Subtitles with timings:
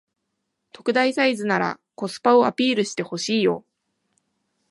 [0.71, 3.63] 特大サイズならコスパをアピールしてほしいよ